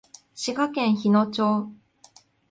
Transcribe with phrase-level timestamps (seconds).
[0.33, 1.69] 滋賀県日野町